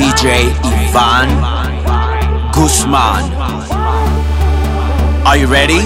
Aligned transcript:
DJ 0.00 0.48
Ivan 0.64 1.28
Guzman. 2.54 3.24
Are 5.26 5.36
you 5.36 5.46
ready? 5.46 5.82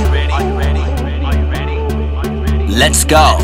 Let's 2.73 3.03
go. 3.05 3.39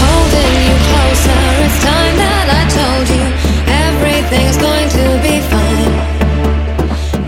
Holding 0.00 0.54
you 0.64 0.76
closer, 0.88 1.40
it's 1.64 1.78
time 1.84 2.16
that 2.16 2.46
I 2.48 2.64
told 2.80 3.06
you 3.12 3.24
everything's 3.84 4.56
going 4.56 4.88
to 4.96 5.06
be 5.20 5.36
fine. 5.52 5.92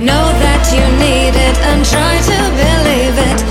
Know 0.03 0.33
that 0.41 0.65
you 0.73 0.85
need 0.97 1.37
it 1.37 1.57
and 1.69 1.85
try 1.85 2.17
to 2.31 2.39
believe 2.57 3.19
it. 3.19 3.50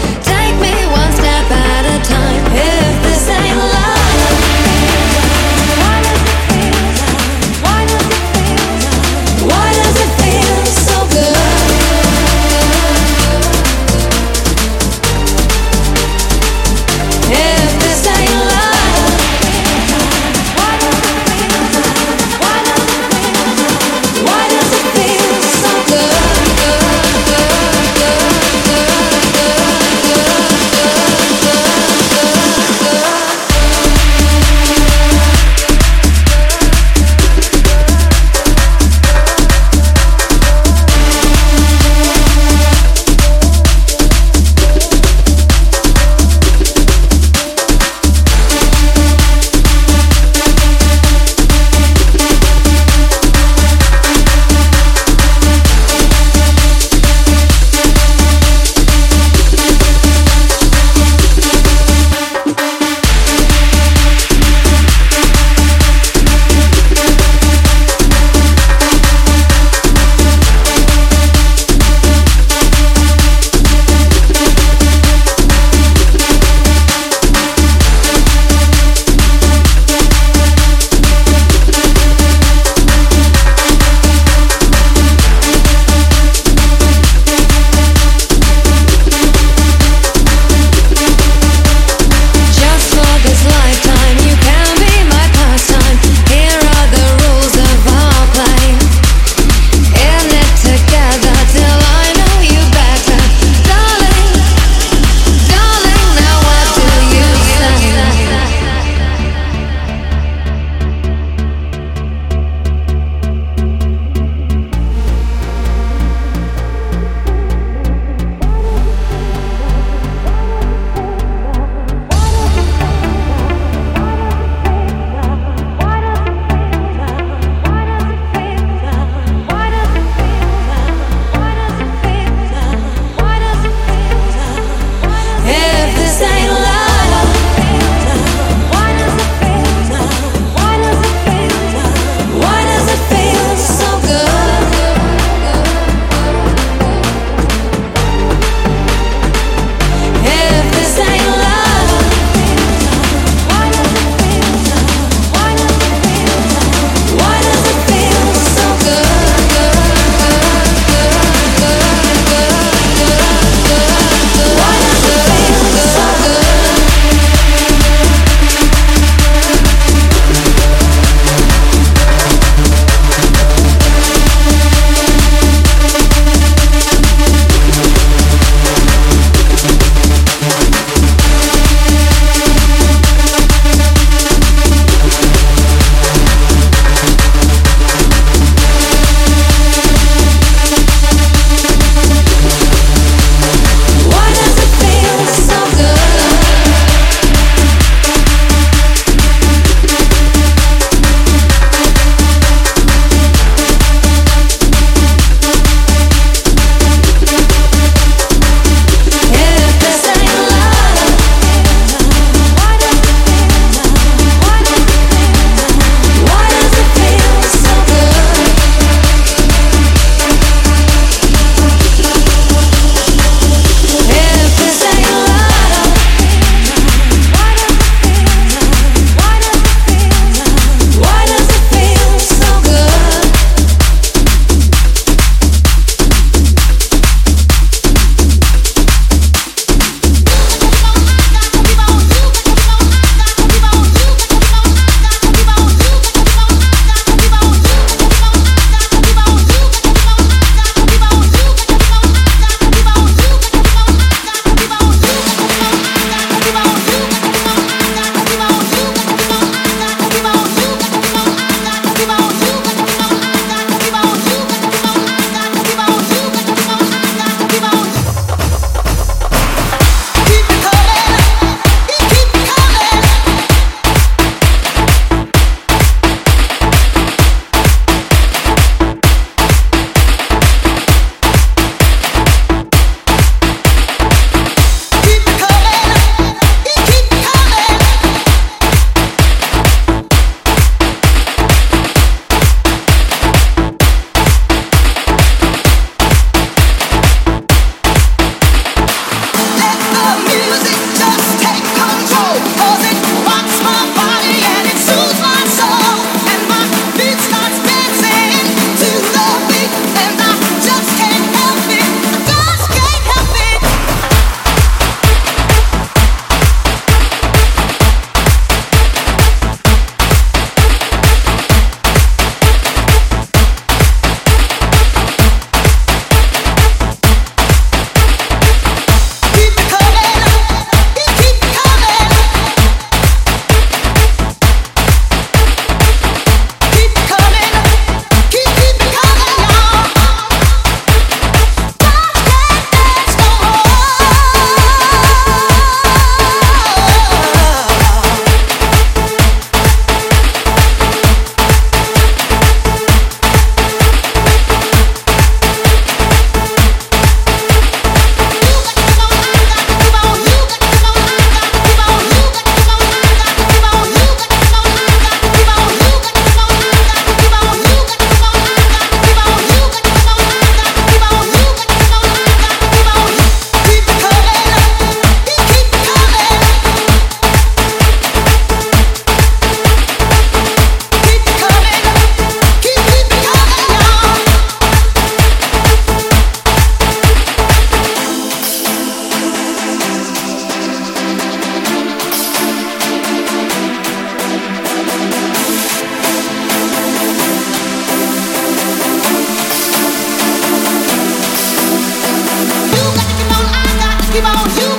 about 404.19 404.48
you 404.60 404.78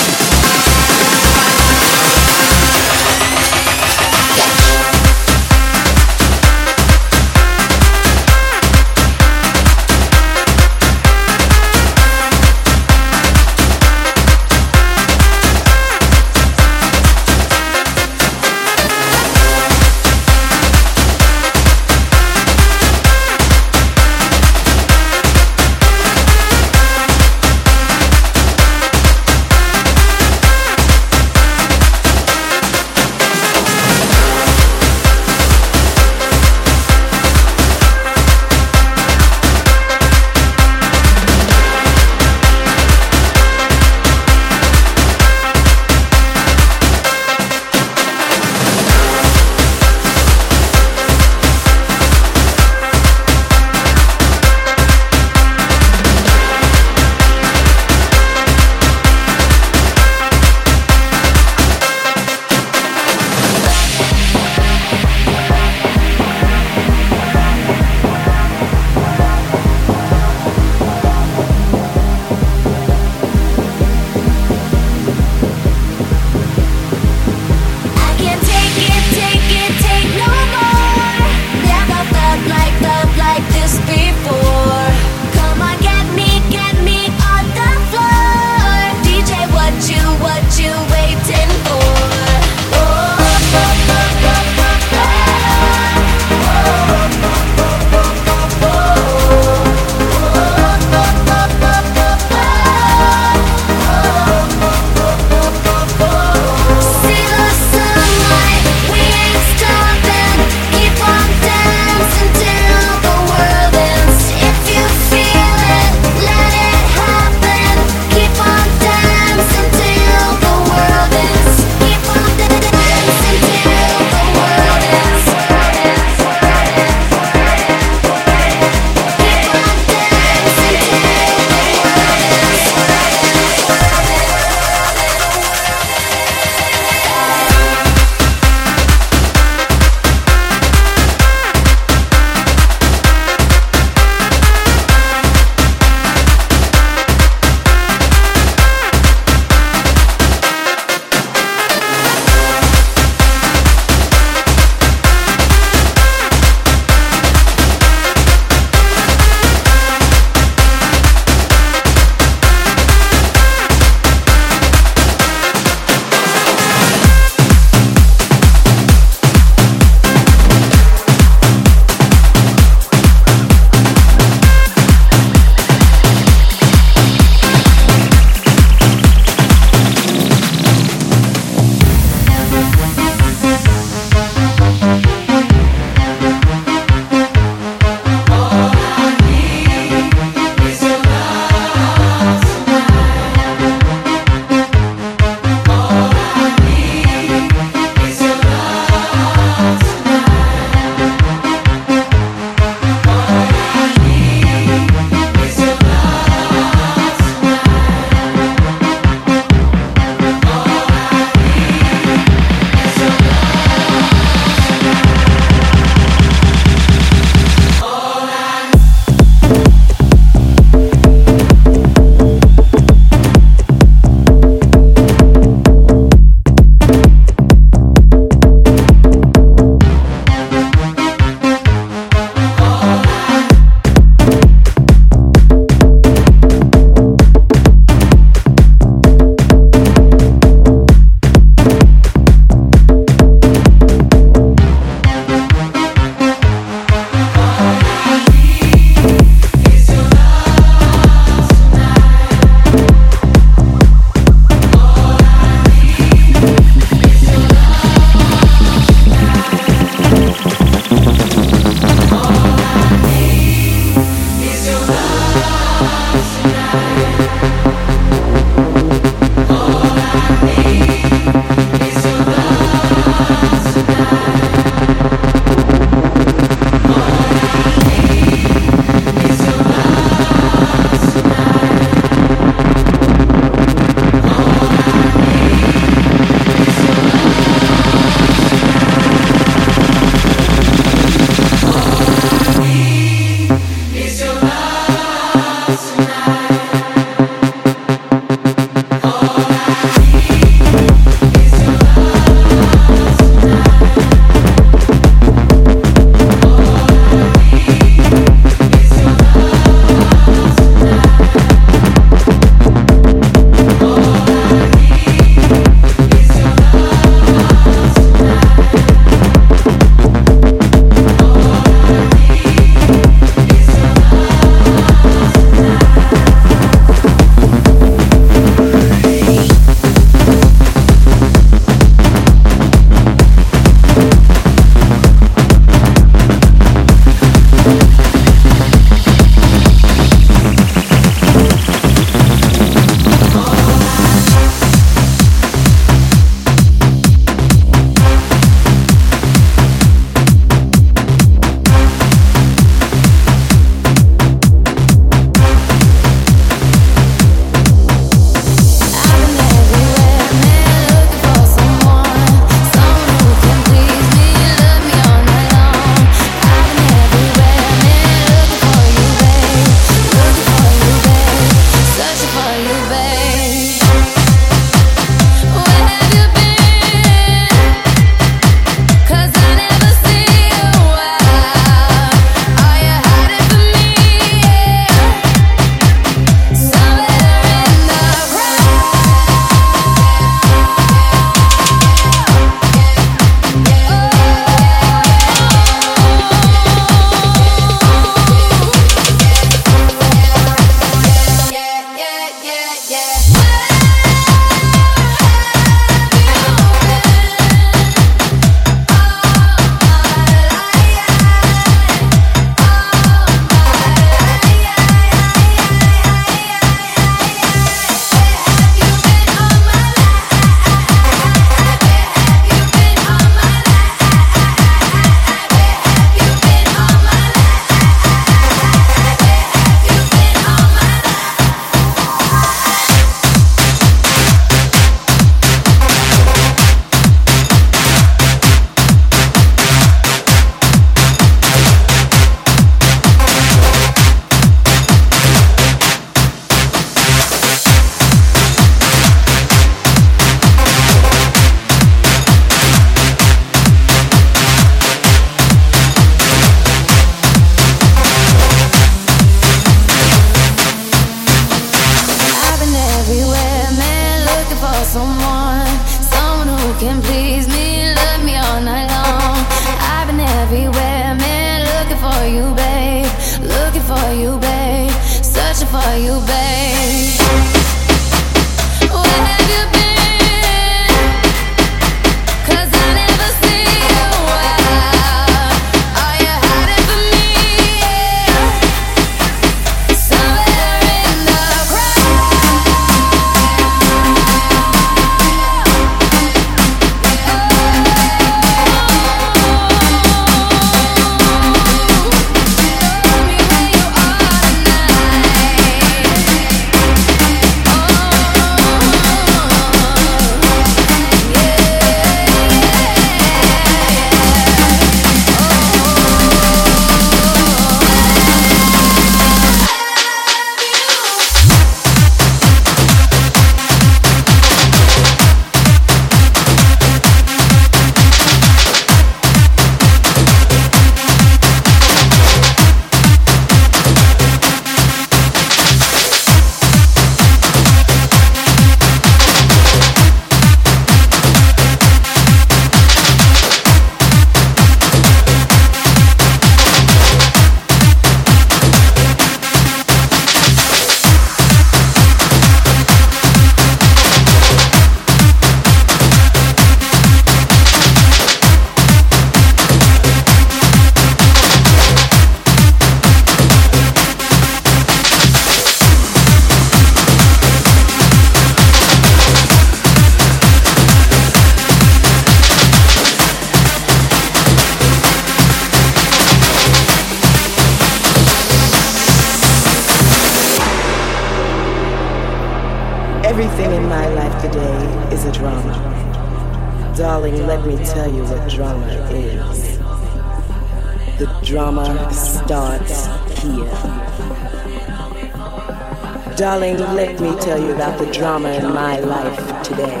tell 597.50 597.66
you 597.66 597.74
about 597.74 597.98
the 597.98 598.06
drama 598.12 598.48
in 598.50 598.72
my 598.72 599.00
life 599.00 599.62
today. 599.64 600.00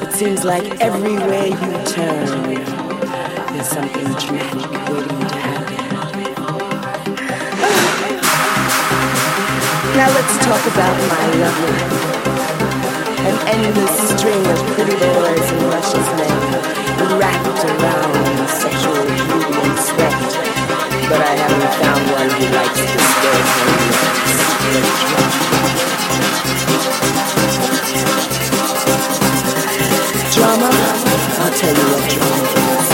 It 0.00 0.10
seems 0.10 0.42
like 0.42 0.64
everywhere 0.80 1.48
you 1.48 1.72
turn, 1.84 2.54
there's 3.52 3.68
something 3.68 4.08
dramatic 4.16 4.70
waiting 4.88 5.20
to 5.20 5.36
happen. 5.36 5.76
Now 10.00 10.08
let's 10.16 10.34
talk 10.48 10.64
about 10.72 10.96
my 11.12 11.26
love 11.42 11.58
life. 11.68 11.92
An 13.28 13.36
endless 13.52 13.96
string 14.16 14.42
of 14.52 14.58
pretty 14.72 14.96
boys 14.96 15.46
in 15.52 15.60
luscious 15.68 16.08
men 16.16 16.40
wrapped 17.20 17.64
around 17.68 18.48
sexual 18.48 19.02
beauty 19.12 19.52
and 19.60 19.76
sweat. 19.78 20.20
But 21.10 21.20
I 21.20 21.32
haven't 21.36 21.74
found 21.84 22.02
one 22.16 22.30
who 22.30 22.46
likes 22.56 22.79
tell 31.60 31.76
you 31.76 31.86
what 31.92 32.04
drama 32.08 32.48
is. 32.56 32.88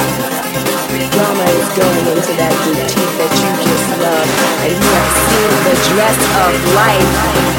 Drama 1.14 1.46
is 1.54 1.68
going 1.78 2.06
into 2.18 2.32
that 2.34 2.54
boutique 2.66 3.14
that 3.14 3.32
you 3.38 3.50
just 3.62 3.88
love 4.02 4.28
and 4.66 4.74
you 4.74 4.90
have 4.90 5.12
seen 5.22 5.52
the 5.70 5.76
dress 5.94 6.18
of 6.42 6.50
life 6.74 7.12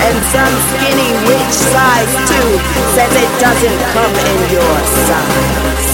and 0.03 0.17
some 0.35 0.55
skinny 0.75 1.11
witch 1.31 1.55
size 1.71 2.11
two 2.27 2.49
says 2.91 3.11
it 3.23 3.31
doesn't 3.39 3.79
come 3.95 4.15
in 4.19 4.39
your 4.51 4.75
size. 5.07 5.86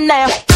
Me 0.00 0.06
now. 0.06 0.47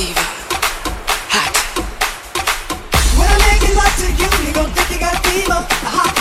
Fever. 0.00 0.20
Hot. 1.28 1.52
When 3.18 3.28
I 3.28 3.38
make 3.48 3.68
it 3.68 3.74
love 3.76 3.94
to 4.00 4.08
you, 4.20 4.30
you 4.46 4.52
gon' 4.54 4.70
think 4.72 4.88
you 4.92 4.98
got 4.98 5.16
fever. 5.26 6.19